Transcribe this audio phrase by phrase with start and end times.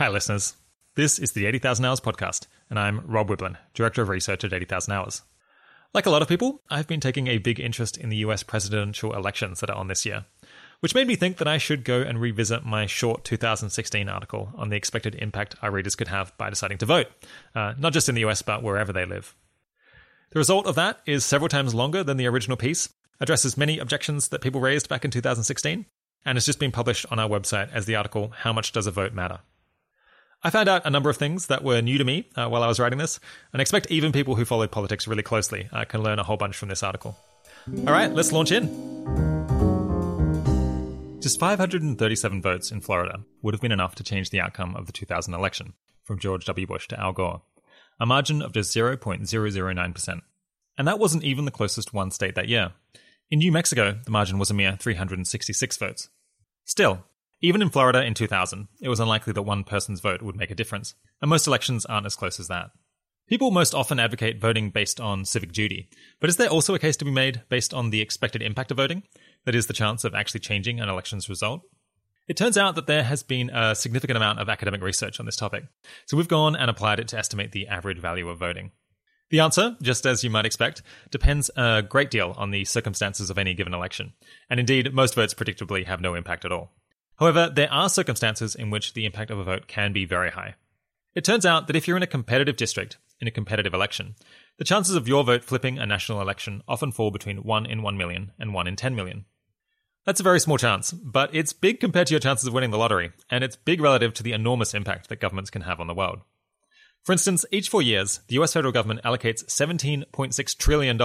[0.00, 0.54] Hi, listeners.
[0.94, 4.94] This is the 80,000 Hours podcast, and I'm Rob Wiblin, Director of Research at 80,000
[4.94, 5.20] Hours.
[5.92, 9.14] Like a lot of people, I've been taking a big interest in the US presidential
[9.14, 10.24] elections that are on this year,
[10.80, 14.70] which made me think that I should go and revisit my short 2016 article on
[14.70, 17.08] the expected impact our readers could have by deciding to vote,
[17.54, 19.34] uh, not just in the US, but wherever they live.
[20.30, 22.88] The result of that is several times longer than the original piece,
[23.20, 25.84] addresses many objections that people raised back in 2016,
[26.24, 28.90] and has just been published on our website as the article How Much Does a
[28.90, 29.40] Vote Matter?
[30.42, 32.66] I found out a number of things that were new to me uh, while I
[32.66, 33.20] was writing this,
[33.52, 36.38] and I expect even people who follow politics really closely uh, can learn a whole
[36.38, 37.18] bunch from this article.
[37.86, 38.66] All right, let's launch in.
[41.20, 44.92] Just 537 votes in Florida would have been enough to change the outcome of the
[44.92, 46.66] 2000 election, from George W.
[46.66, 47.42] Bush to Al Gore,
[48.00, 50.20] a margin of just 0.009%.
[50.78, 52.72] And that wasn't even the closest one state that year.
[53.30, 56.08] In New Mexico, the margin was a mere 366 votes.
[56.64, 57.04] Still,
[57.40, 60.54] even in Florida in 2000, it was unlikely that one person's vote would make a
[60.54, 62.70] difference, and most elections aren't as close as that.
[63.28, 65.88] People most often advocate voting based on civic duty,
[66.20, 68.76] but is there also a case to be made based on the expected impact of
[68.76, 69.04] voting?
[69.46, 71.62] That is, the chance of actually changing an election's result?
[72.28, 75.36] It turns out that there has been a significant amount of academic research on this
[75.36, 75.64] topic,
[76.06, 78.72] so we've gone and applied it to estimate the average value of voting.
[79.30, 83.38] The answer, just as you might expect, depends a great deal on the circumstances of
[83.38, 84.12] any given election,
[84.50, 86.72] and indeed, most votes predictably have no impact at all.
[87.20, 90.54] However, there are circumstances in which the impact of a vote can be very high.
[91.14, 94.14] It turns out that if you're in a competitive district in a competitive election,
[94.56, 97.96] the chances of your vote flipping a national election often fall between 1 in 1
[97.98, 99.26] million and 1 in 10 million.
[100.06, 102.78] That's a very small chance, but it's big compared to your chances of winning the
[102.78, 105.94] lottery, and it's big relative to the enormous impact that governments can have on the
[105.94, 106.20] world.
[107.02, 110.98] For instance, each four years, the US federal government allocates $17.6 trillion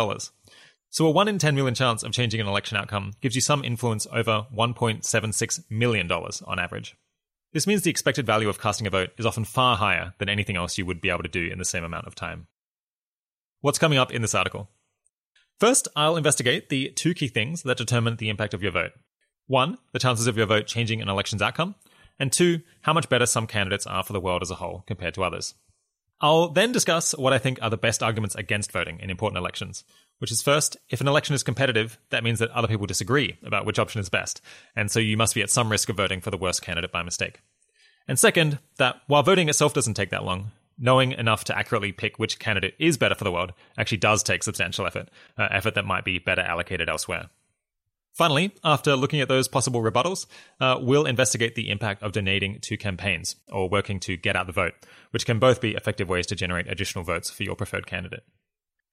[0.95, 3.65] so a 1 in 10 million chance of changing an election outcome gives you some
[3.65, 6.95] influence over $1.76 million on average.
[7.51, 10.55] This means the expected value of casting a vote is often far higher than anything
[10.55, 12.47] else you would be able to do in the same amount of time.
[13.59, 14.69] What's coming up in this article?
[15.59, 18.91] First, I'll investigate the two key things that determine the impact of your vote.
[19.47, 21.75] One, the chances of your vote changing an election's outcome,
[22.17, 25.16] and two, how much better some candidates are for the world as a whole compared
[25.16, 25.55] to others.
[26.22, 29.84] I'll then discuss what I think are the best arguments against voting in important elections,
[30.20, 33.66] which is first, if an election is competitive, that means that other people disagree about
[33.66, 34.42] which option is best,
[34.76, 37.03] and so you must be at some risk of voting for the worst candidate by
[37.03, 37.42] mistake.
[38.08, 42.20] And second, that while voting itself doesn't take that long, knowing enough to accurately pick
[42.20, 45.86] which candidate is better for the world actually does take substantial effort, uh, effort that
[45.86, 47.30] might be better allocated elsewhere.
[48.14, 50.26] Finally, after looking at those possible rebuttals,
[50.62, 54.53] uh, we'll investigate the impact of donating to campaigns or working to get out the
[54.53, 54.74] vote,
[55.12, 58.24] which can both be effective ways to generate additional votes for your preferred candidate.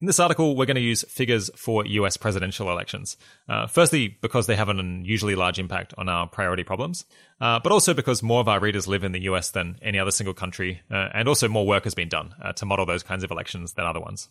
[0.03, 3.17] In this article, we're going to use figures for US presidential elections.
[3.49, 7.05] Uh, firstly, because they have an unusually large impact on our priority problems,
[7.41, 10.11] uh, but also because more of our readers live in the US than any other
[10.11, 13.23] single country, uh, and also more work has been done uh, to model those kinds
[13.23, 14.29] of elections than other ones.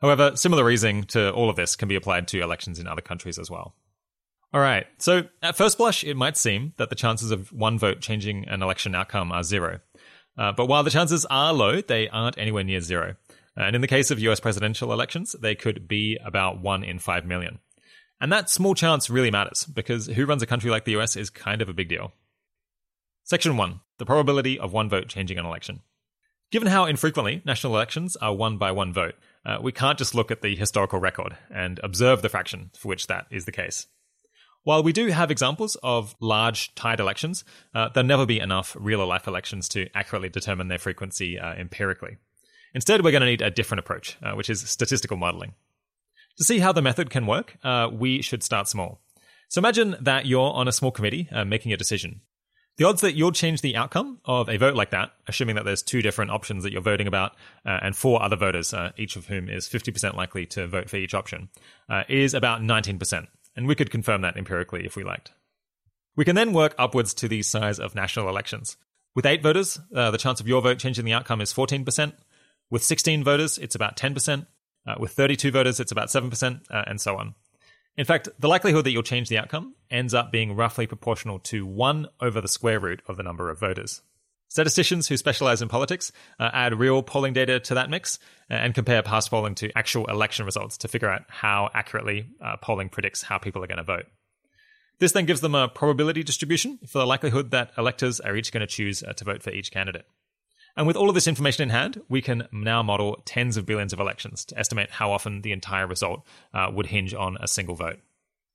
[0.00, 3.38] However, similar reasoning to all of this can be applied to elections in other countries
[3.38, 3.76] as well.
[4.52, 8.00] All right, so at first blush, it might seem that the chances of one vote
[8.00, 9.78] changing an election outcome are zero.
[10.36, 13.14] Uh, but while the chances are low, they aren't anywhere near zero.
[13.56, 17.24] And in the case of US presidential elections, they could be about 1 in 5
[17.24, 17.58] million.
[18.20, 21.30] And that small chance really matters because who runs a country like the US is
[21.30, 22.12] kind of a big deal.
[23.24, 25.80] Section 1 The probability of one vote changing an election.
[26.52, 29.14] Given how infrequently national elections are won by one vote,
[29.44, 33.08] uh, we can't just look at the historical record and observe the fraction for which
[33.08, 33.88] that is the case.
[34.62, 39.04] While we do have examples of large tied elections, uh, there'll never be enough real
[39.06, 42.18] life elections to accurately determine their frequency uh, empirically.
[42.74, 45.54] Instead, we're going to need a different approach, uh, which is statistical modeling.
[46.38, 49.00] To see how the method can work, uh, we should start small.
[49.48, 52.20] So imagine that you're on a small committee uh, making a decision.
[52.76, 55.82] The odds that you'll change the outcome of a vote like that, assuming that there's
[55.82, 57.32] two different options that you're voting about
[57.64, 60.96] uh, and four other voters, uh, each of whom is 50% likely to vote for
[60.96, 61.48] each option,
[61.88, 63.28] uh, is about 19%.
[63.56, 65.32] And we could confirm that empirically if we liked.
[66.16, 68.76] We can then work upwards to the size of national elections.
[69.14, 72.12] With eight voters, the chance of your vote changing the outcome is 14%.
[72.70, 74.46] With 16 voters, it's about 10%.
[74.86, 77.34] Uh, with 32 voters, it's about 7%, uh, and so on.
[77.96, 81.66] In fact, the likelihood that you'll change the outcome ends up being roughly proportional to
[81.66, 84.02] 1 over the square root of the number of voters.
[84.48, 88.18] Statisticians who specialize in politics uh, add real polling data to that mix
[88.50, 92.56] uh, and compare past polling to actual election results to figure out how accurately uh,
[92.58, 94.06] polling predicts how people are going to vote.
[94.98, 98.62] This then gives them a probability distribution for the likelihood that electors are each going
[98.62, 100.06] to choose uh, to vote for each candidate.
[100.76, 103.92] And with all of this information in hand, we can now model tens of billions
[103.92, 107.74] of elections to estimate how often the entire result uh, would hinge on a single
[107.74, 107.98] vote.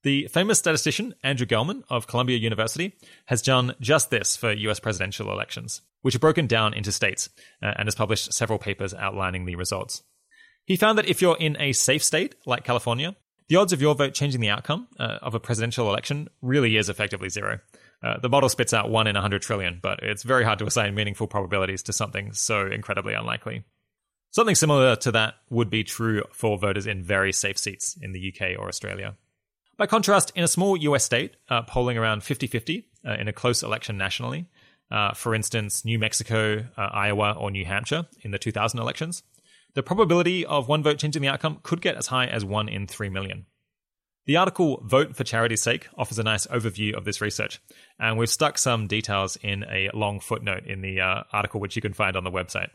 [0.04, 2.96] The famous statistician Andrew Gelman of Columbia University
[3.26, 7.30] has done just this for US presidential elections, which are broken down into states,
[7.62, 10.04] uh, and has published several papers outlining the results.
[10.66, 13.16] He found that if you're in a safe state like California,
[13.48, 16.90] the odds of your vote changing the outcome uh, of a presidential election really is
[16.90, 17.60] effectively zero.
[18.04, 20.96] Uh, the model spits out 1 in 100 trillion, but it's very hard to assign
[20.96, 23.64] meaningful probabilities to something so incredibly unlikely.
[24.32, 28.34] Something similar to that would be true for voters in very safe seats in the
[28.34, 29.18] UK or Australia.
[29.78, 33.34] By contrast, in a small US state, uh, polling around 50 50 uh, in a
[33.34, 34.48] close election nationally,
[34.90, 39.24] uh, for instance, New Mexico, uh, Iowa, or New Hampshire in the 2000 elections,
[39.74, 42.88] the probability of one vote changing the outcome could get as high as 1 in
[42.88, 43.46] 3 million.
[44.28, 47.60] The article Vote for Charity's Sake offers a nice overview of this research,
[48.00, 51.82] and we've stuck some details in a long footnote in the uh, article, which you
[51.82, 52.70] can find on the website.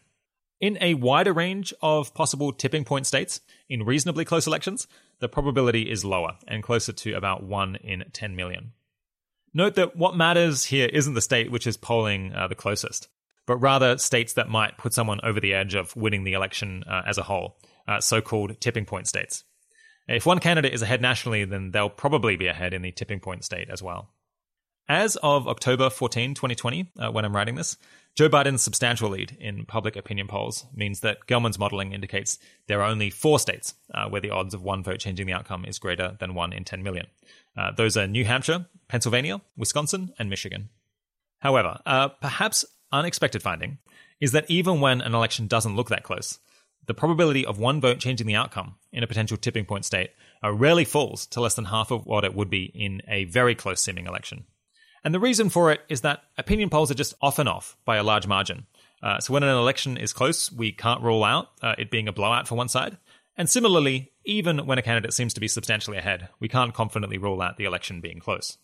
[0.61, 4.89] In a wider range of possible tipping point states, in reasonably close elections,
[5.21, 8.73] the probability is lower and closer to about 1 in 10 million.
[9.55, 13.09] Note that what matters here isn't the state which is polling uh, the closest,
[13.47, 17.03] but rather states that might put someone over the edge of winning the election uh,
[17.07, 17.57] as a whole,
[17.87, 19.45] uh, so called tipping point states.
[20.09, 23.45] If one candidate is ahead nationally, then they'll probably be ahead in the tipping point
[23.45, 24.11] state as well.
[24.89, 27.77] As of October 14, 2020, uh, when I'm writing this,
[28.15, 32.39] Joe Biden's substantial lead in public opinion polls means that Gelman's modeling indicates
[32.69, 35.65] there are only four states uh, where the odds of one vote changing the outcome
[35.65, 37.07] is greater than 1 in 10 million.
[37.57, 40.69] Uh, those are New Hampshire, Pennsylvania, Wisconsin, and Michigan.
[41.41, 43.79] However, uh, perhaps unexpected finding
[44.21, 46.39] is that even when an election doesn't look that close,
[46.87, 50.11] the probability of one vote changing the outcome in a potential tipping point state
[50.43, 53.83] rarely falls to less than half of what it would be in a very close
[53.83, 54.45] seeming election.
[55.05, 57.97] And the reason for it is that opinion polls are just off and off by
[57.97, 58.67] a large margin.
[59.03, 62.13] Uh, so when an election is close, we can't rule out uh, it being a
[62.13, 62.97] blowout for one side.
[63.37, 67.43] And similarly, even when a candidate seems to be substantially ahead, we can't confidently rule
[67.43, 68.59] out the election being close.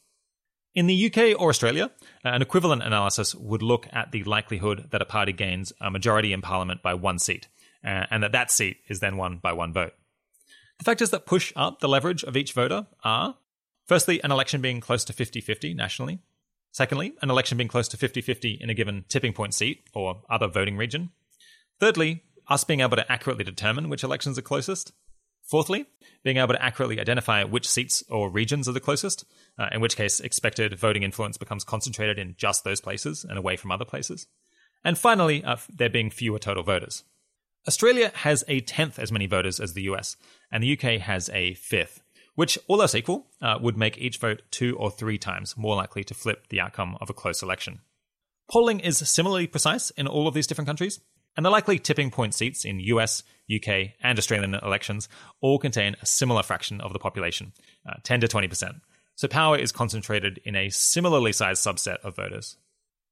[0.74, 1.90] In the UK or Australia,
[2.24, 6.32] uh, an equivalent analysis would look at the likelihood that a party gains a majority
[6.32, 7.48] in Parliament by one seat,
[7.84, 9.92] uh, and that that seat is then won by one vote.
[10.78, 13.36] The factors that push up the leverage of each voter are
[13.86, 16.20] firstly, an election being close to 50 50 nationally,
[16.70, 20.22] secondly, an election being close to 50 50 in a given tipping point seat or
[20.30, 21.10] other voting region,
[21.78, 24.92] thirdly, us being able to accurately determine which elections are closest,
[25.42, 25.86] Fourthly,
[26.22, 29.24] being able to accurately identify which seats or regions are the closest,
[29.58, 33.56] uh, in which case expected voting influence becomes concentrated in just those places and away
[33.56, 34.26] from other places.
[34.84, 37.04] And finally, uh, there being fewer total voters.
[37.66, 40.16] Australia has a tenth as many voters as the US,
[40.50, 42.02] and the UK has a fifth,
[42.34, 46.02] which, all else equal, uh, would make each vote two or three times more likely
[46.04, 47.80] to flip the outcome of a close election.
[48.50, 51.00] Polling is similarly precise in all of these different countries,
[51.36, 53.22] and the likely tipping point seats in US,
[53.54, 55.08] UK, and Australian elections
[55.40, 57.52] all contain a similar fraction of the population,
[57.88, 58.80] uh, 10 to 20%.
[59.14, 62.56] So power is concentrated in a similarly sized subset of voters.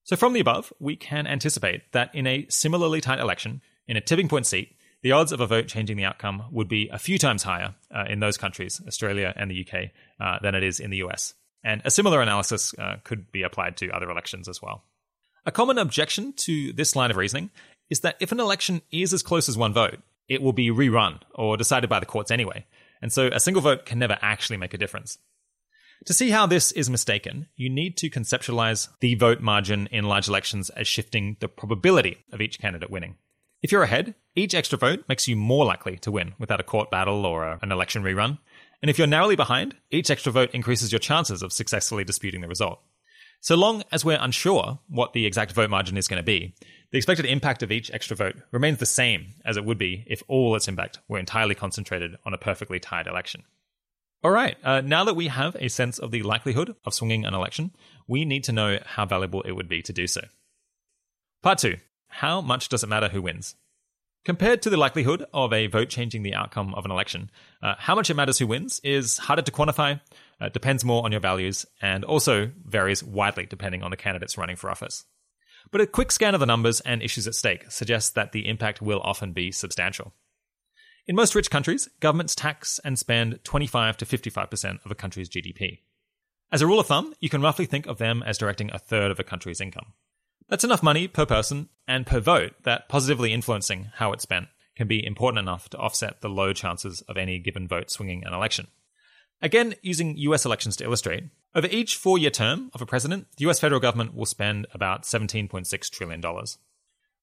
[0.02, 4.00] So from the above, we can anticipate that in a similarly tight election, in a
[4.00, 7.18] tipping point seat, the odds of a vote changing the outcome would be a few
[7.18, 9.90] times higher uh, in those countries, Australia and the UK,
[10.20, 11.34] uh, than it is in the US.
[11.64, 14.84] And a similar analysis uh, could be applied to other elections as well.
[15.44, 17.50] A common objection to this line of reasoning
[17.88, 19.98] is that if an election is as close as one vote,
[20.28, 22.64] it will be rerun or decided by the courts anyway,
[23.02, 25.18] and so a single vote can never actually make a difference.
[26.06, 30.28] To see how this is mistaken, you need to conceptualize the vote margin in large
[30.28, 33.16] elections as shifting the probability of each candidate winning.
[33.62, 36.90] If you're ahead, each extra vote makes you more likely to win without a court
[36.90, 38.38] battle or a, an election rerun.
[38.80, 42.48] And if you're narrowly behind, each extra vote increases your chances of successfully disputing the
[42.48, 42.80] result.
[43.42, 46.54] So long as we're unsure what the exact vote margin is going to be,
[46.90, 50.22] the expected impact of each extra vote remains the same as it would be if
[50.28, 53.42] all its impact were entirely concentrated on a perfectly tied election.
[54.22, 57.32] All right, uh, now that we have a sense of the likelihood of swinging an
[57.32, 57.70] election,
[58.06, 60.20] we need to know how valuable it would be to do so.
[61.42, 61.76] Part 2
[62.10, 63.54] How much does it matter who wins?
[64.24, 67.30] Compared to the likelihood of a vote changing the outcome of an election,
[67.62, 69.98] uh, how much it matters who wins is harder to quantify,
[70.40, 74.56] uh, depends more on your values, and also varies widely depending on the candidates running
[74.56, 75.04] for office.
[75.70, 78.82] But a quick scan of the numbers and issues at stake suggests that the impact
[78.82, 80.12] will often be substantial.
[81.06, 85.78] In most rich countries, governments tax and spend 25 to 55% of a country's GDP.
[86.52, 89.10] As a rule of thumb, you can roughly think of them as directing a third
[89.10, 89.94] of a country's income.
[90.50, 94.88] That's enough money per person and per vote that positively influencing how it's spent can
[94.88, 98.66] be important enough to offset the low chances of any given vote swinging an election.
[99.40, 101.22] Again, using US elections to illustrate,
[101.54, 105.04] over each four year term of a president, the US federal government will spend about
[105.04, 106.20] $17.6 trillion.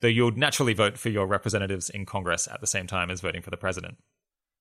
[0.00, 3.42] though you'll naturally vote for your representatives in Congress at the same time as voting
[3.42, 3.96] for the president.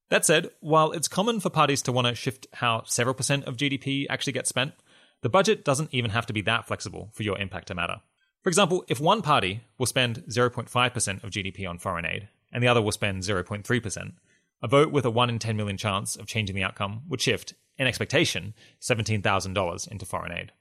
[0.09, 3.57] That said, while it's common for parties to want to shift how several percent of
[3.57, 4.73] GDP actually gets spent,
[5.21, 7.97] the budget doesn't even have to be that flexible for your impact to matter.
[8.43, 12.67] For example, if one party will spend 0.5% of GDP on foreign aid and the
[12.67, 14.13] other will spend 0.3%,
[14.61, 17.53] a vote with a 1 in 10 million chance of changing the outcome would shift,
[17.77, 20.51] in expectation, $17,000 into foreign aid.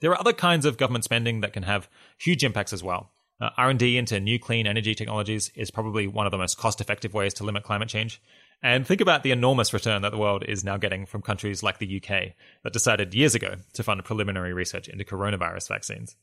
[0.00, 3.10] There are other kinds of government spending that can have huge impacts as well,
[3.40, 7.32] uh, R&D into new clean energy technologies is probably one of the most cost-effective ways
[7.34, 8.20] to limit climate change.
[8.62, 11.78] And think about the enormous return that the world is now getting from countries like
[11.78, 16.16] the UK that decided years ago to fund preliminary research into coronavirus vaccines.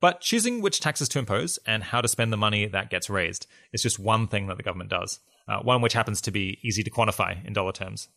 [0.00, 3.46] But choosing which taxes to impose and how to spend the money that gets raised
[3.72, 5.18] is just one thing that the government does,
[5.48, 8.08] uh, one which happens to be easy to quantify in dollar terms.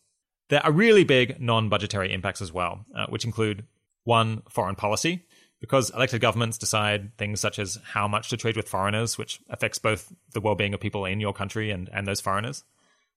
[0.49, 3.65] There are really big non budgetary impacts as well, uh, which include
[4.03, 5.25] one, foreign policy,
[5.61, 9.79] because elected governments decide things such as how much to trade with foreigners, which affects
[9.79, 12.63] both the well being of people in your country and, and those foreigners,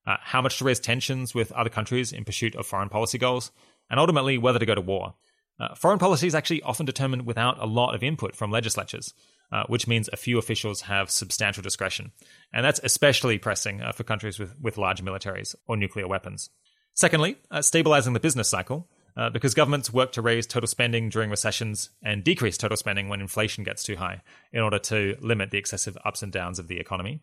[0.06, 3.50] uh, how much to raise tensions with other countries in pursuit of foreign policy goals,
[3.90, 5.14] and ultimately whether to go to war.
[5.58, 9.14] Uh, foreign policy is actually often determined without a lot of input from legislatures,
[9.52, 12.10] uh, which means a few officials have substantial discretion.
[12.52, 16.50] And that's especially pressing uh, for countries with, with large militaries or nuclear weapons.
[16.94, 21.30] Secondly, uh, stabilizing the business cycle uh, because governments work to raise total spending during
[21.30, 25.58] recessions and decrease total spending when inflation gets too high in order to limit the
[25.58, 27.20] excessive ups and downs of the economy.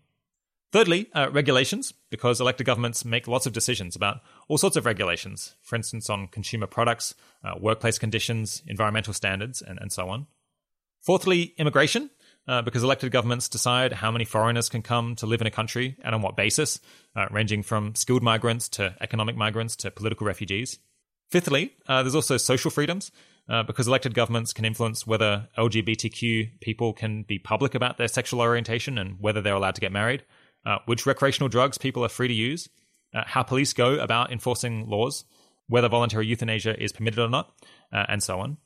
[0.71, 5.55] Thirdly, uh, regulations, because elected governments make lots of decisions about all sorts of regulations,
[5.61, 7.13] for instance, on consumer products,
[7.43, 10.27] uh, workplace conditions, environmental standards, and, and so on.
[11.01, 12.09] Fourthly, immigration,
[12.47, 15.97] uh, because elected governments decide how many foreigners can come to live in a country
[16.05, 16.79] and on what basis,
[17.17, 20.79] uh, ranging from skilled migrants to economic migrants to political refugees.
[21.29, 23.11] Fifthly, uh, there's also social freedoms,
[23.49, 28.39] uh, because elected governments can influence whether LGBTQ people can be public about their sexual
[28.39, 30.23] orientation and whether they're allowed to get married,
[30.65, 32.69] uh, which recreational drugs people are free to use,
[33.13, 35.25] uh, how police go about enforcing laws,
[35.67, 37.51] whether voluntary euthanasia is permitted or not,
[37.91, 38.57] uh, and so on.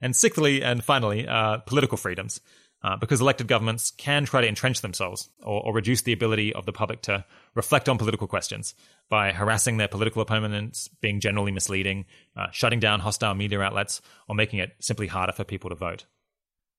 [0.00, 2.40] And sixthly, and finally, uh, political freedoms,
[2.82, 6.66] uh, because elected governments can try to entrench themselves or, or, reduce the ability of
[6.66, 7.24] the public to
[7.54, 8.74] reflect on political questions
[9.08, 12.04] by harassing their political opponents, being generally misleading,
[12.36, 16.06] uh, shutting down hostile media outlets, or making it simply harder for people to vote.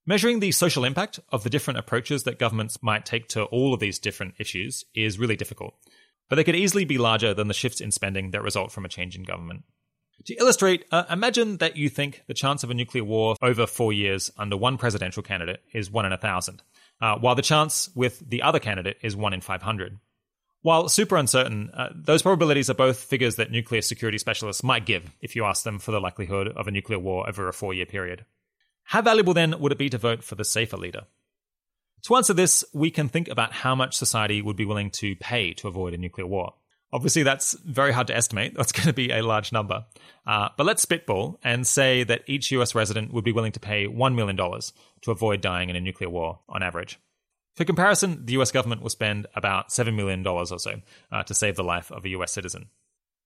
[0.06, 3.80] Measuring the social impact of the different approaches that governments might take to all of
[3.80, 5.76] these different issues is really difficult,
[6.30, 8.90] but they could easily be larger than the shifts in spending that result from a
[8.90, 9.64] change in government.
[10.26, 13.94] To illustrate, uh, imagine that you think the chance of a nuclear war over four
[13.94, 16.62] years under one presidential candidate is one in a thousand,
[17.00, 20.00] uh, while the chance with the other candidate is one in 500.
[20.64, 25.10] While super uncertain, uh, those probabilities are both figures that nuclear security specialists might give
[25.22, 27.86] if you ask them for the likelihood of a nuclear war over a four year
[27.86, 28.26] period.
[28.84, 31.04] How valuable then would it be to vote for the safer leader?
[32.04, 35.54] To answer this, we can think about how much society would be willing to pay
[35.54, 36.54] to avoid a nuclear war.
[36.92, 38.54] Obviously, that's very hard to estimate.
[38.58, 39.86] That's going to be a large number.
[40.28, 43.88] Uh, but let's spitball and say that each US resident would be willing to pay
[43.88, 47.00] $1 million to avoid dying in a nuclear war on average.
[47.56, 51.56] For comparison, the US government will spend about $7 million or so uh, to save
[51.56, 52.68] the life of a US citizen.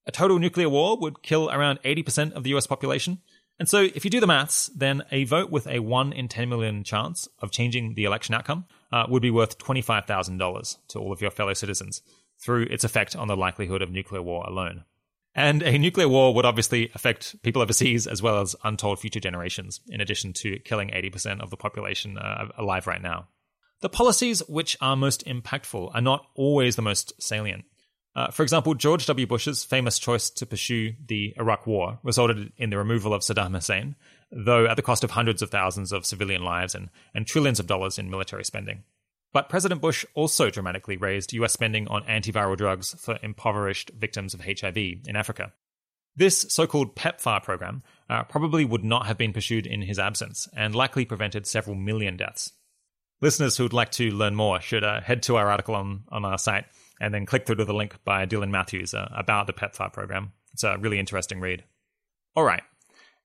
[0.05, 3.19] A total nuclear war would kill around 80% of the US population.
[3.59, 6.47] And so, if you do the maths, then a vote with a 1 in 10
[6.47, 11.21] million chance of changing the election outcome uh, would be worth $25,000 to all of
[11.21, 12.01] your fellow citizens
[12.39, 14.83] through its effect on the likelihood of nuclear war alone.
[15.33, 19.81] And a nuclear war would obviously affect people overseas as well as untold future generations,
[19.87, 23.27] in addition to killing 80% of the population uh, alive right now.
[23.81, 27.65] The policies which are most impactful are not always the most salient.
[28.17, 29.27] Uh, for example, George W.
[29.27, 33.95] Bush's famous choice to pursue the Iraq War resulted in the removal of Saddam Hussein,
[34.31, 37.67] though at the cost of hundreds of thousands of civilian lives and, and trillions of
[37.67, 38.81] dollars in military spending.
[39.33, 44.41] But President Bush also dramatically raised US spending on antiviral drugs for impoverished victims of
[44.41, 45.53] HIV in Africa.
[46.15, 50.49] This so called PEPFAR program uh, probably would not have been pursued in his absence
[50.57, 52.51] and likely prevented several million deaths.
[53.21, 56.25] Listeners who would like to learn more should uh, head to our article on, on
[56.25, 56.65] our site
[56.99, 60.33] and then click through to the link by Dylan Matthews uh, about the PEPFAR program.
[60.53, 61.63] It's a really interesting read.
[62.35, 62.63] All right.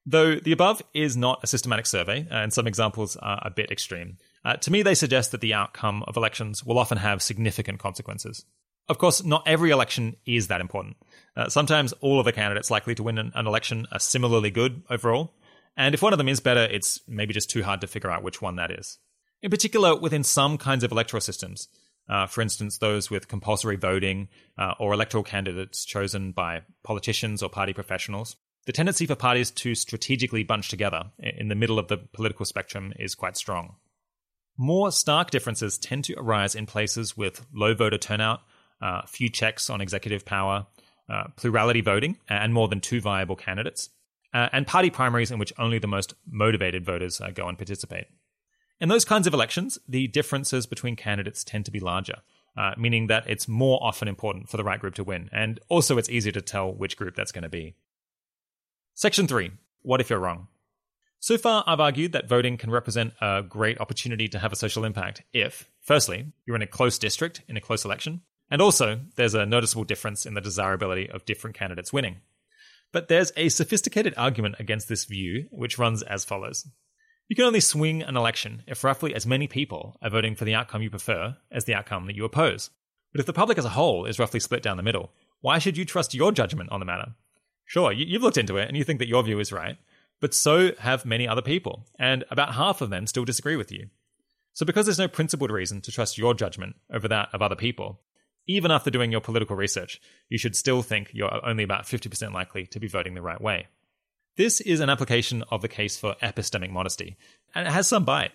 [0.05, 4.19] Though the above is not a systematic survey, and some examples are a bit extreme,
[4.45, 8.45] uh, to me they suggest that the outcome of elections will often have significant consequences.
[8.89, 10.97] Of course, not every election is that important.
[11.37, 14.83] Uh, sometimes all of the candidates likely to win an, an, election are similarly good
[14.91, 15.35] overall,
[15.77, 18.25] and if one of them is better, it's maybe just too hard to figure out
[18.25, 18.99] which one that is.
[19.41, 21.69] In particular, within some kinds of electoral systems,
[22.09, 24.29] uh, for instance, those with compulsory voting
[24.59, 29.75] uh, or electoral candidates chosen by politicians or party professionals, the tendency for parties to
[29.75, 33.77] strategically bunch together in the middle of the political spectrum is quite strong.
[34.57, 38.41] More stark differences tend to arise in places with low voter turnout
[38.83, 40.67] uh, few checks on executive power,
[41.09, 43.91] uh, plurality voting, and more than two viable candidates,
[44.35, 48.07] uh, and party primaries in which only the most motivated voters uh, go and participate.
[48.83, 52.17] In those kinds of elections, the differences between candidates tend to be larger,
[52.57, 55.99] uh, meaning that it's more often important for the right group to win, and also
[55.99, 57.77] it's easier to tell which group that's going to be.
[58.95, 60.49] Section 3 What if you're wrong?
[61.21, 64.85] So far, I've argued that voting can represent a great opportunity to have a social
[64.85, 69.35] impact if, firstly, you're in a close district in a close election, and also, there's
[69.35, 72.17] a noticeable difference in the desirability of different candidates winning.
[72.91, 76.67] But there's a sophisticated argument against this view, which runs as follows.
[77.33, 80.55] You can only swing an election if roughly as many people are voting for the
[80.55, 82.69] outcome you prefer as the outcome that you oppose.
[83.11, 85.79] But if the public as a whole is roughly split down the middle, why should
[85.79, 87.15] you trust your judgment on the matter?
[87.65, 89.79] Sure, you've looked into it and you think that your view is right,
[90.21, 93.89] but so have many other people, and about half of them still disagree with you.
[94.53, 98.03] So, because there's no principled reason to trust your judgment over that of other people,
[98.47, 102.67] even after doing your political research, you should still think you're only about 50% likely
[102.67, 103.69] to be voting the right way.
[104.37, 107.19] This is an application of the case for epistemic modesty,
[107.55, 108.33] and it has some bite.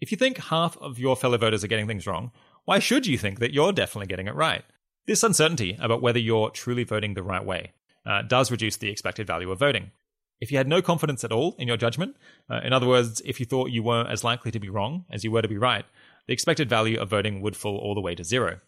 [0.00, 2.32] If you think half of your fellow voters are getting things wrong,
[2.64, 4.64] why should you think that you're definitely getting it right?
[5.06, 7.70] This uncertainty about whether you're truly voting the right way
[8.04, 9.92] uh, does reduce the expected value of voting.
[10.40, 12.16] If you had no confidence at all in your judgment,
[12.50, 15.22] uh, in other words, if you thought you were as likely to be wrong as
[15.22, 15.84] you were to be right,
[16.26, 18.58] the expected value of voting would fall all the way to zero.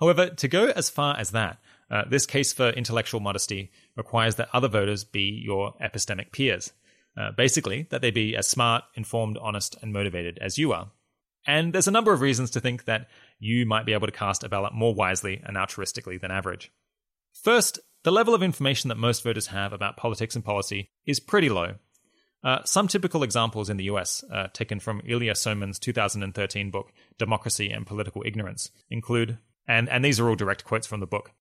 [0.00, 1.58] However, to go as far as that,
[1.90, 6.72] uh, this case for intellectual modesty requires that other voters be your epistemic peers.
[7.16, 10.90] Uh, basically, that they be as smart, informed, honest, and motivated as you are.
[11.46, 14.42] And there's a number of reasons to think that you might be able to cast
[14.42, 16.72] a ballot more wisely and altruistically than average.
[17.32, 21.48] First, the level of information that most voters have about politics and policy is pretty
[21.48, 21.74] low.
[22.42, 27.70] Uh, some typical examples in the US, uh, taken from Ilya Somin's 2013 book, Democracy
[27.70, 31.32] and Political Ignorance, include and, and these are all direct quotes from the book.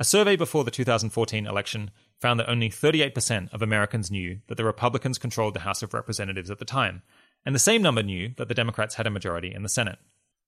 [0.00, 1.90] A survey before the 2014 election
[2.22, 6.50] found that only 38% of Americans knew that the Republicans controlled the House of Representatives
[6.50, 7.02] at the time,
[7.44, 9.98] and the same number knew that the Democrats had a majority in the Senate.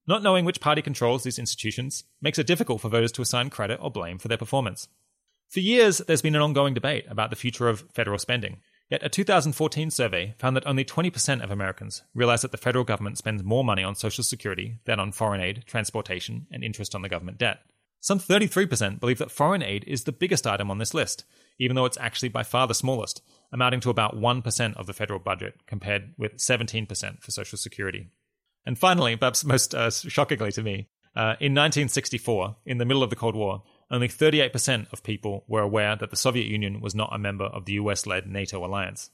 [0.07, 3.79] Not knowing which party controls these institutions makes it difficult for voters to assign credit
[3.83, 4.89] or blame for their performance.
[5.51, 8.57] For years, there's been an ongoing debate about the future of federal spending,
[8.89, 13.17] Yet a 2014 survey found that only 20% of Americans realize that the federal government
[13.17, 17.09] spends more money on Social Security than on foreign aid, transportation, and interest on the
[17.09, 17.61] government debt.
[18.03, 21.25] Some 33% believe that foreign aid is the biggest item on this list,
[21.61, 25.21] even though it's actually by far the smallest, amounting to about 1% of the federal
[25.21, 28.11] budget, compared with 17% for Social Security.
[28.67, 33.11] And finally, perhaps most uh, shockingly to me, uh, in 1964, in the middle of
[33.11, 37.15] the Cold War, only 38% of people were aware that the Soviet Union was not
[37.15, 39.11] a member of the US led NATO alliance.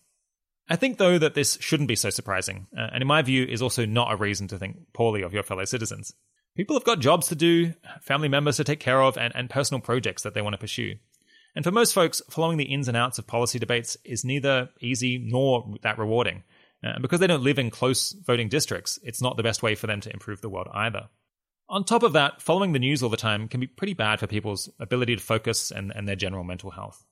[0.66, 3.60] I think, though, that this shouldn't be so surprising, uh, and in my view, is
[3.60, 6.14] also not a reason to think poorly of your fellow citizens.
[6.58, 9.80] People have got jobs to do, family members to take care of, and, and personal
[9.80, 10.96] projects that they want to pursue.
[11.54, 15.18] And for most folks, following the ins and outs of policy debates is neither easy
[15.18, 16.42] nor that rewarding.
[16.82, 19.76] Uh, and because they don't live in close voting districts, it's not the best way
[19.76, 21.08] for them to improve the world either.
[21.68, 24.26] On top of that, following the news all the time can be pretty bad for
[24.26, 27.04] people's ability to focus and, and their general mental health.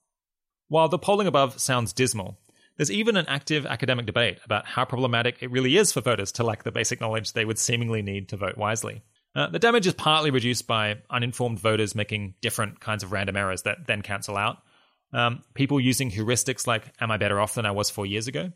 [0.67, 2.37] While the polling above sounds dismal,
[2.75, 6.43] there's even an active academic debate about how problematic it really is for voters to
[6.43, 9.03] lack the basic knowledge they would seemingly need to vote wisely.
[9.37, 13.61] Uh, the damage is partly reduced by uninformed voters making different kinds of random errors
[13.61, 14.57] that then cancel out,
[15.13, 18.51] um, people using heuristics like, Am I better off than I was four years ago?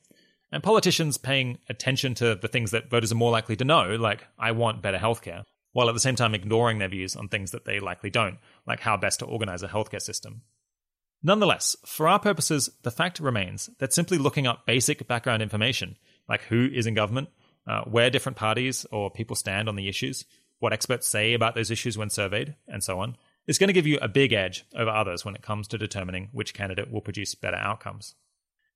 [0.52, 4.26] And politicians paying attention to the things that voters are more likely to know, like,
[4.40, 7.64] I want better healthcare while at the same time ignoring their views on things that
[7.64, 10.42] they likely don't, like how best to organize a healthcare system.
[11.24, 15.96] Nonetheless, for our purposes, the fact remains that simply looking up basic background information,
[16.28, 17.30] like who is in government,
[17.68, 20.26] uh, where different parties or people stand on the issues,
[20.62, 23.88] what experts say about those issues when surveyed, and so on, is going to give
[23.88, 27.34] you a big edge over others when it comes to determining which candidate will produce
[27.34, 28.14] better outcomes.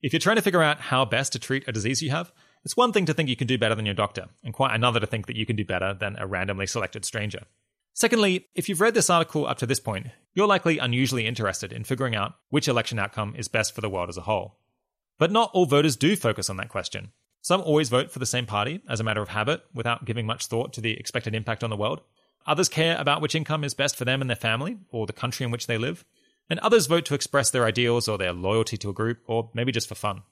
[0.02, 2.32] If you're trying to figure out how best to treat a disease you have,
[2.64, 5.00] it's one thing to think you can do better than your doctor, and quite another
[5.00, 7.44] to think that you can do better than a randomly selected stranger.
[7.94, 11.84] Secondly, if you've read this article up to this point, you're likely unusually interested in
[11.84, 14.58] figuring out which election outcome is best for the world as a whole.
[15.20, 17.12] But not all voters do focus on that question.
[17.46, 20.48] Some always vote for the same party as a matter of habit without giving much
[20.48, 22.02] thought to the expected impact on the world.
[22.48, 25.44] Others care about which income is best for them and their family, or the country
[25.44, 26.04] in which they live.
[26.50, 29.72] And others vote to express their ideals or their loyalty to a group, or maybe
[29.72, 30.24] just for fun.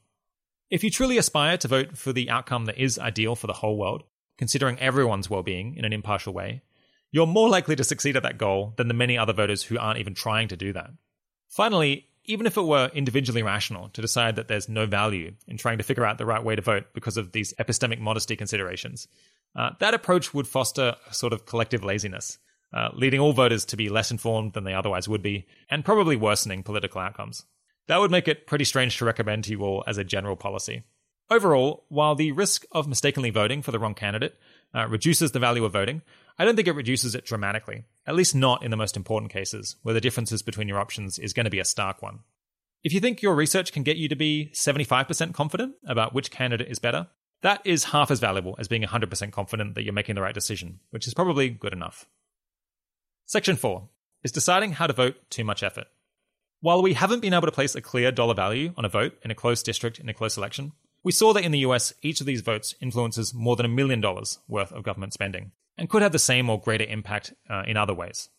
[0.71, 3.77] If you truly aspire to vote for the outcome that is ideal for the whole
[3.77, 4.05] world,
[4.39, 6.63] considering everyone's well being in an impartial way,
[7.11, 9.99] you're more likely to succeed at that goal than the many other voters who aren't
[9.99, 10.89] even trying to do that.
[11.47, 15.77] Finally, even if it were individually rational to decide that there's no value in trying
[15.77, 19.07] to figure out the right way to vote because of these epistemic modesty considerations,
[19.55, 22.37] uh, that approach would foster a sort of collective laziness,
[22.73, 26.15] uh, leading all voters to be less informed than they otherwise would be, and probably
[26.15, 27.45] worsening political outcomes.
[27.87, 30.83] That would make it pretty strange to recommend to you all as a general policy.
[31.29, 34.37] Overall, while the risk of mistakenly voting for the wrong candidate
[34.73, 36.01] uh, reduces the value of voting,
[36.37, 39.75] I don't think it reduces it dramatically, at least not in the most important cases,
[39.83, 42.19] where the differences between your options is going to be a stark one.
[42.83, 46.69] If you think your research can get you to be 75% confident about which candidate
[46.69, 47.07] is better,
[47.41, 50.79] that is half as valuable as being 100% confident that you're making the right decision,
[50.89, 52.07] which is probably good enough.
[53.25, 53.87] Section 4
[54.23, 55.87] is deciding how to vote too much effort.
[56.61, 59.31] While we haven't been able to place a clear dollar value on a vote in
[59.31, 60.71] a close district in a close election,
[61.03, 64.01] we saw that in the US, each of these votes influences more than a million
[64.01, 67.77] dollars worth of government spending and could have the same or greater impact uh, in
[67.77, 68.29] other ways.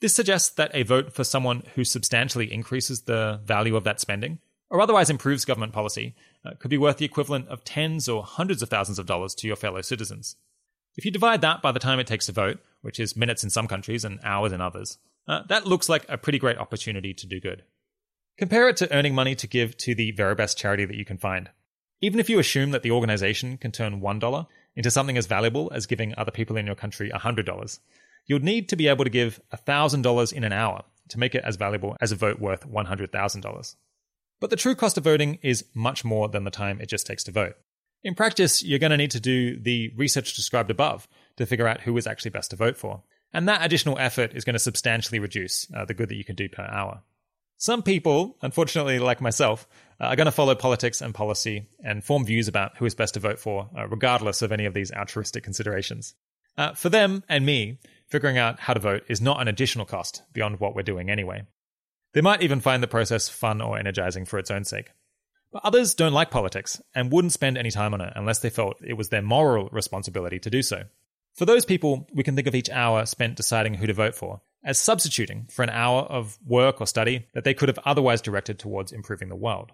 [0.00, 4.38] This suggests that a vote for someone who substantially increases the value of that spending
[4.70, 6.14] or otherwise improves government policy
[6.44, 9.46] uh, could be worth the equivalent of tens or hundreds of thousands of dollars to
[9.46, 10.36] your fellow citizens.
[10.96, 13.50] If you divide that by the time it takes to vote, which is minutes in
[13.50, 17.26] some countries and hours in others, uh, that looks like a pretty great opportunity to
[17.26, 17.64] do good.
[18.36, 21.18] Compare it to earning money to give to the very best charity that you can
[21.18, 21.50] find.
[22.00, 24.46] Even if you assume that the organization can turn $1
[24.78, 27.78] into something as valuable as giving other people in your country $100,
[28.26, 31.56] you'd need to be able to give $1,000 in an hour to make it as
[31.56, 33.76] valuable as a vote worth $100,000.
[34.38, 37.24] But the true cost of voting is much more than the time it just takes
[37.24, 37.56] to vote.
[38.04, 41.80] In practice, you're going to need to do the research described above to figure out
[41.80, 43.02] who is actually best to vote for.
[43.32, 46.36] And that additional effort is going to substantially reduce uh, the good that you can
[46.36, 47.02] do per hour.
[47.60, 49.66] Some people, unfortunately, like myself,
[50.00, 53.14] uh, are going to follow politics and policy and form views about who is best
[53.14, 56.14] to vote for, uh, regardless of any of these altruistic considerations.
[56.56, 60.22] Uh, for them and me, figuring out how to vote is not an additional cost
[60.32, 61.42] beyond what we're doing anyway.
[62.14, 64.92] They might even find the process fun or energizing for its own sake.
[65.52, 68.76] But others don't like politics and wouldn't spend any time on it unless they felt
[68.86, 70.84] it was their moral responsibility to do so.
[71.34, 74.42] For those people, we can think of each hour spent deciding who to vote for
[74.68, 78.58] as substituting for an hour of work or study that they could have otherwise directed
[78.58, 79.72] towards improving the world.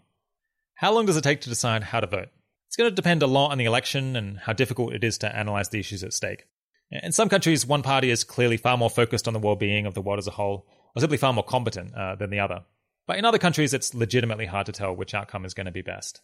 [0.76, 2.28] How long does it take to decide how to vote?
[2.68, 5.37] It's going to depend a lot on the election and how difficult it is to
[5.37, 6.46] analyze the issues at stake.
[6.92, 9.94] In some countries, one party is clearly far more focused on the well being of
[9.94, 12.62] the world as a whole, or simply far more competent uh, than the other.
[13.09, 15.83] But in other countries, it's legitimately hard to tell which outcome is going to be
[15.83, 16.20] best.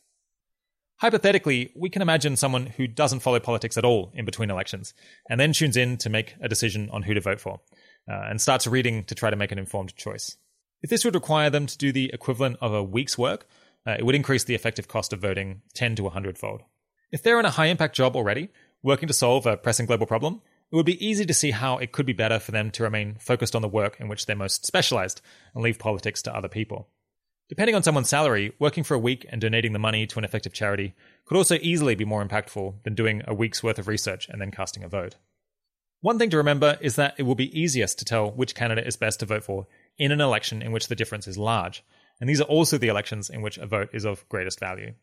[1.00, 4.94] Hypothetically, we can imagine someone who doesn't follow politics at all in between elections,
[5.28, 7.61] and then tunes in to make a decision on who to vote for,
[8.08, 10.36] uh, and starts reading to try to make an informed choice.
[10.82, 13.46] If this would require them to do the equivalent of a week's work,
[13.86, 16.62] uh, it would increase the effective cost of voting 10 to 100 fold.
[17.12, 18.50] If they're in a high impact job already,
[18.82, 20.40] working to solve a pressing global problem,
[20.72, 23.16] it would be easy to see how it could be better for them to remain
[23.18, 25.20] focused on the work in which they're most specialized
[25.54, 26.88] and leave politics to other people.
[27.48, 30.52] Depending on someone's salary, working for a week and donating the money to an effective
[30.52, 34.40] charity could also easily be more impactful than doing a week's worth of research and
[34.40, 35.16] then casting a vote.
[36.02, 38.96] One thing to remember is that it will be easiest to tell which candidate is
[38.96, 39.66] best to vote for
[39.98, 41.84] in an election in which the difference is large,
[42.20, 44.94] and these are also the elections in which a vote is of greatest value.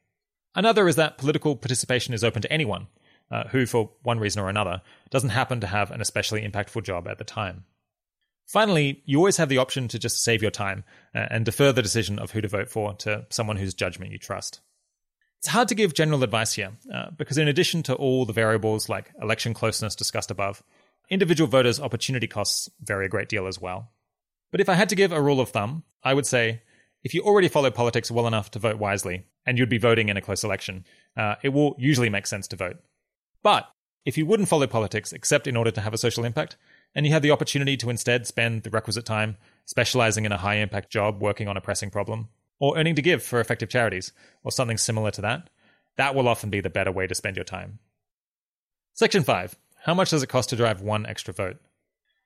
[0.56, 2.88] Another is that political participation is open to anyone,
[3.30, 4.82] uh, who, for one reason or another,
[5.12, 7.66] doesn't happen to have an especially impactful job at the time.
[8.48, 10.84] Finally, you always have the option to just save your time
[11.14, 14.18] uh, and defer the decision of who to vote for to someone whose judgment you
[14.18, 14.62] trust.
[15.40, 18.90] It's hard to give general advice here, uh, because in addition to all the variables
[18.90, 20.64] like election closeness discussed above,
[21.10, 23.92] individual voters' opportunity costs vary a great deal as well.
[24.52, 26.62] But if I had to give a rule of thumb, I would say
[27.04, 30.18] if you already follow politics well enough to vote wisely, and you'd be voting in
[30.18, 32.78] a close election, uh, it will usually make sense to vote.
[33.44, 33.70] But
[34.06, 36.58] if you wouldn't follow politics except in order to have a social impact,
[36.96, 40.56] and you have the opportunity to instead spend the requisite time specializing in a high
[40.56, 44.12] impact job working on a pressing problem, or earning to give for effective charities,
[44.44, 45.50] or something similar to that,
[45.98, 47.80] that will often be the better way to spend your time.
[48.94, 49.56] Section 5
[49.88, 51.62] How much does it cost to drive one extra vote?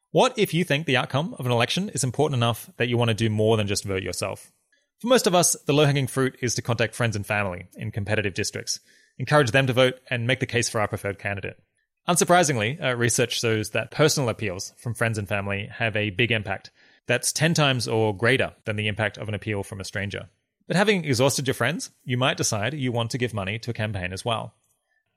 [0.09, 3.09] What if you think the outcome of an election is important enough that you want
[3.09, 4.51] to do more than just vote yourself?
[4.97, 7.91] For most of us, the low hanging fruit is to contact friends and family in
[7.91, 8.79] competitive districts,
[9.19, 11.61] encourage them to vote, and make the case for our preferred candidate.
[12.09, 16.71] Unsurprisingly, uh, research shows that personal appeals from friends and family have a big impact.
[17.05, 20.29] That's 10 times or greater than the impact of an appeal from a stranger.
[20.67, 23.75] But having exhausted your friends, you might decide you want to give money to a
[23.75, 24.55] campaign as well.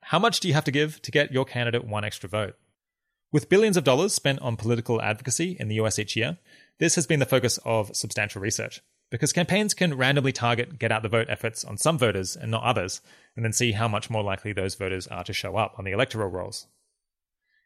[0.09, 2.53] How much do you have to give to get your candidate one extra vote?
[3.31, 6.37] With billions of dollars spent on political advocacy in the US each year,
[6.77, 8.81] this has been the focus of substantial research.
[9.09, 12.61] Because campaigns can randomly target get out the vote efforts on some voters and not
[12.61, 13.01] others,
[13.35, 15.91] and then see how much more likely those voters are to show up on the
[15.91, 16.67] electoral rolls.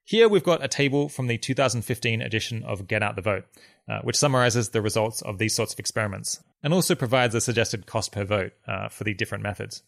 [0.05, 3.47] Here we've got a table from the 2015 edition of Get Out the Vote,
[3.89, 7.85] uh, which summarizes the results of these sorts of experiments and also provides a suggested
[7.85, 9.83] cost per vote uh, for the different methods.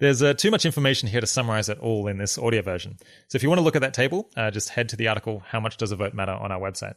[0.00, 2.96] There's uh, too much information here to summarize it all in this audio version.
[3.28, 5.42] So if you want to look at that table, uh, just head to the article
[5.46, 6.94] How Much Does a Vote Matter on our website.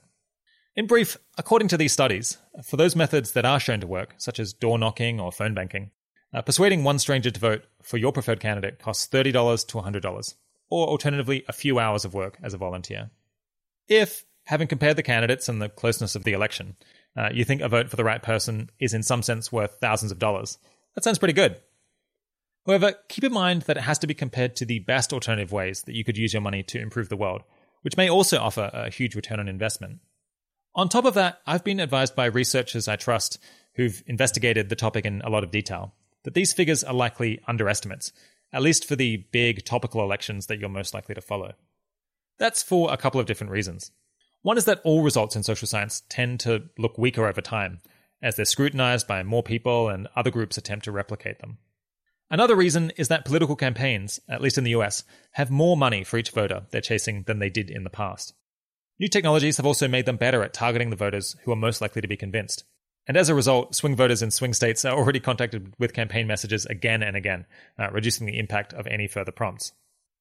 [0.77, 4.39] In brief, according to these studies, for those methods that are shown to work, such
[4.39, 5.91] as door knocking or phone banking,
[6.33, 10.35] uh, persuading one stranger to vote for your preferred candidate costs $30 to $100,
[10.69, 13.11] or alternatively, a few hours of work as a volunteer.
[13.89, 16.77] If, having compared the candidates and the closeness of the election,
[17.17, 20.13] uh, you think a vote for the right person is in some sense worth thousands
[20.13, 20.57] of dollars,
[20.95, 21.57] that sounds pretty good.
[22.65, 25.81] However, keep in mind that it has to be compared to the best alternative ways
[25.81, 27.43] that you could use your money to improve the world,
[27.81, 29.99] which may also offer a huge return on investment.
[30.75, 33.37] On top of that, I've been advised by researchers I trust
[33.75, 38.13] who've investigated the topic in a lot of detail that these figures are likely underestimates,
[38.53, 41.53] at least for the big topical elections that you're most likely to follow.
[42.39, 43.91] That's for a couple of different reasons.
[44.41, 47.79] One is that all results in social science tend to look weaker over time,
[48.21, 51.57] as they're scrutinized by more people and other groups attempt to replicate them.
[52.33, 56.17] Another reason is that political campaigns, at least in the US, have more money for
[56.17, 58.33] each voter they're chasing than they did in the past.
[58.99, 62.01] New technologies have also made them better at targeting the voters who are most likely
[62.01, 62.63] to be convinced.
[63.05, 66.65] And as a result, swing voters in swing states are already contacted with campaign messages
[66.65, 67.45] again and again,
[67.77, 69.71] uh, reducing the impact of any further prompts.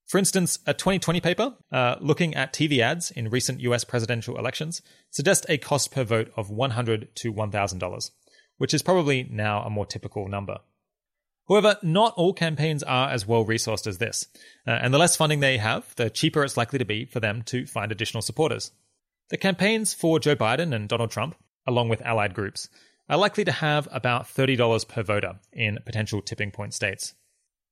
[0.06, 4.82] For instance, a 2020 paper uh, looking at TV ads in recent US presidential elections
[5.10, 8.10] suggests a cost per vote of 100 to $1,000,
[8.58, 10.58] which is probably now a more typical number.
[11.48, 14.26] However, not all campaigns are as well resourced as this,
[14.66, 17.42] uh, and the less funding they have, the cheaper it's likely to be for them
[17.46, 18.72] to find additional supporters.
[19.30, 21.34] The campaigns for Joe Biden and Donald Trump,
[21.66, 22.68] along with allied groups,
[23.08, 27.14] are likely to have about $30 per voter in potential tipping point states.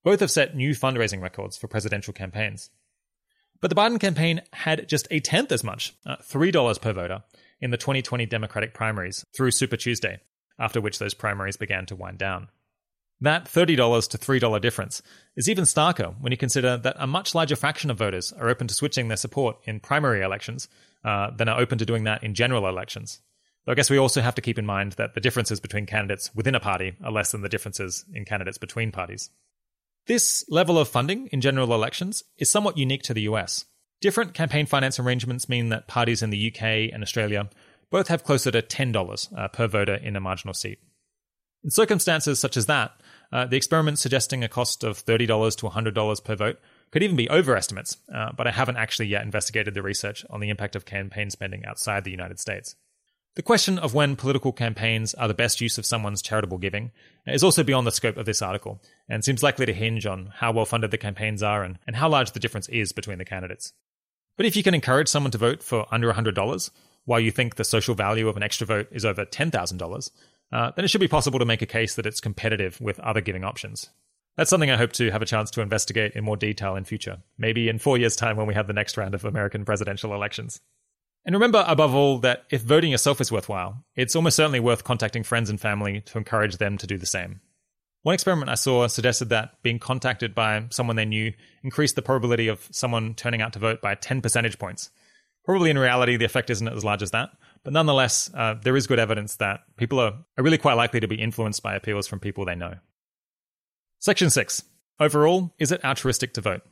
[0.02, 2.70] Both have set new fundraising records for presidential campaigns.
[3.60, 7.22] But the Biden campaign had just a tenth as much, uh, $3 per voter,
[7.60, 10.20] in the 2020 Democratic primaries through Super Tuesday,
[10.58, 12.48] after which those primaries began to wind down.
[13.22, 15.02] That $30 to $3 difference
[15.36, 18.66] is even starker when you consider that a much larger fraction of voters are open
[18.66, 20.68] to switching their support in primary elections
[21.04, 23.20] uh, than are open to doing that in general elections.
[23.64, 26.34] Though I guess we also have to keep in mind that the differences between candidates
[26.34, 29.28] within a party are less than the differences in candidates between parties.
[30.06, 33.66] This level of funding in general elections is somewhat unique to the US.
[34.00, 37.50] Different campaign finance arrangements mean that parties in the UK and Australia
[37.90, 40.78] both have closer to $10 uh, per voter in a marginal seat.
[41.62, 42.92] In circumstances such as that,
[43.32, 46.58] uh, the experiment suggesting a cost of $30 to $100 per vote
[46.90, 50.50] could even be overestimates, uh, but I haven't actually yet investigated the research on the
[50.50, 52.74] impact of campaign spending outside the United States.
[53.36, 56.90] The question of when political campaigns are the best use of someone's charitable giving
[57.26, 60.50] is also beyond the scope of this article, and seems likely to hinge on how
[60.50, 63.72] well funded the campaigns are and, and how large the difference is between the candidates.
[64.36, 66.70] But if you can encourage someone to vote for under $100,
[67.04, 70.10] while you think the social value of an extra vote is over $10,000,
[70.52, 73.20] uh, then it should be possible to make a case that it's competitive with other
[73.20, 73.90] giving options.
[74.36, 77.18] That's something I hope to have a chance to investigate in more detail in future,
[77.36, 80.60] maybe in four years' time when we have the next round of American presidential elections.
[81.24, 85.22] And remember, above all, that if voting yourself is worthwhile, it's almost certainly worth contacting
[85.22, 87.40] friends and family to encourage them to do the same.
[88.02, 92.48] One experiment I saw suggested that being contacted by someone they knew increased the probability
[92.48, 94.90] of someone turning out to vote by 10 percentage points.
[95.50, 97.30] Probably in reality, the effect isn't as large as that,
[97.64, 101.08] but nonetheless, uh, there is good evidence that people are, are really quite likely to
[101.08, 102.74] be influenced by appeals from people they know.
[103.98, 104.62] Section 6.
[105.00, 106.62] Overall, is it altruistic to vote?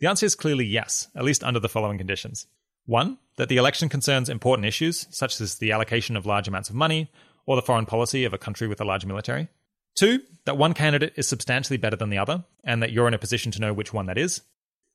[0.00, 2.46] The answer is clearly yes, at least under the following conditions.
[2.84, 6.76] One, that the election concerns important issues, such as the allocation of large amounts of
[6.76, 7.10] money
[7.46, 9.48] or the foreign policy of a country with a large military.
[9.94, 13.18] Two, that one candidate is substantially better than the other, and that you're in a
[13.18, 14.42] position to know which one that is.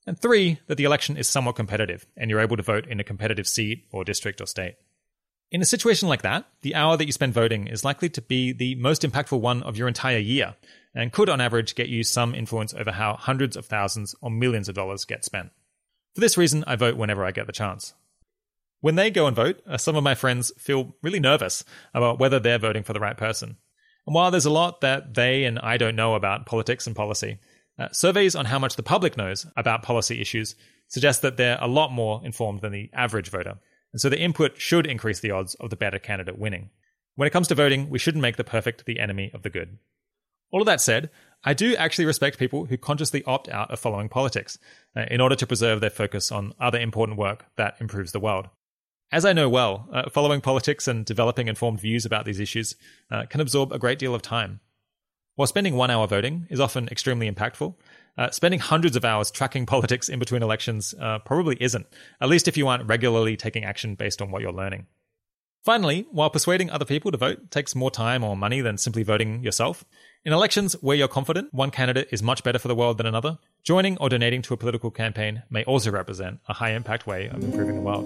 [0.10, 3.04] And three, that the election is somewhat competitive, and you're able to vote in a
[3.04, 4.74] competitive seat or district or state.
[5.52, 8.52] In a situation like that, the hour that you spend voting is likely to be
[8.52, 10.56] the most impactful one of your entire year,
[10.96, 14.68] and could on average get you some influence over how hundreds of thousands or millions
[14.68, 15.52] of dollars get spent.
[16.16, 17.94] For this reason, I vote whenever I get the chance.
[18.82, 22.40] When they go and vote, uh, some of my friends feel really nervous about whether
[22.40, 23.58] they're voting for the right person.
[24.08, 27.38] And while there's a lot that they and I don't know about politics and policy,
[27.80, 30.56] uh, surveys on how much the public knows about policy issues
[30.88, 33.58] suggest that they're a lot more informed than the average voter.
[33.92, 36.70] And so the input should increase the odds of the better candidate winning.
[37.16, 39.78] When it comes to voting, we shouldn't make the perfect the enemy of the good.
[40.52, 41.10] All of that said,
[41.44, 44.58] I do actually respect people who consciously opt out of following politics
[44.96, 48.48] uh, in order to preserve their focus on other important work that improves the world.
[49.12, 52.76] As I know well, uh, following politics and developing informed views about these issues
[53.10, 54.60] uh, can absorb a great deal of time.
[55.40, 57.74] While spending one hour voting is often extremely impactful,
[58.18, 61.88] uh, spending hundreds of hours tracking politics in between elections uh, probably isn't,
[62.20, 64.88] at least if you aren't regularly taking action based on what you're learning.
[65.64, 69.42] Finally, while persuading other people to vote takes more time or money than simply voting
[69.42, 69.86] yourself,
[70.26, 73.38] in elections where you're confident one candidate is much better for the world than another,
[73.64, 77.42] joining or donating to a political campaign may also represent a high impact way of
[77.42, 78.06] improving the world.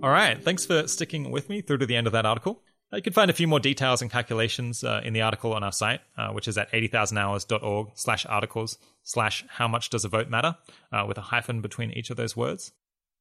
[0.00, 2.62] All right, thanks for sticking with me through to the end of that article.
[2.92, 5.72] You can find a few more details and calculations uh, in the article on our
[5.72, 10.56] site, uh, which is at 80000hours.org slash articles slash how much does a vote matter,
[10.92, 12.72] uh, with a hyphen between each of those words.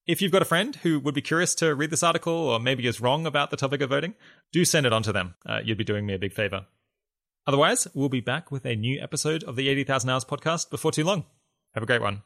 [0.05, 2.85] If you've got a friend who would be curious to read this article or maybe
[2.85, 4.13] is wrong about the topic of voting,
[4.51, 5.33] do send it on to them.
[5.45, 6.67] Uh, you'd be doing me a big favor.
[7.47, 11.03] Otherwise, we'll be back with a new episode of the 80,000 Hours podcast before too
[11.03, 11.25] long.
[11.73, 12.21] Have a great one.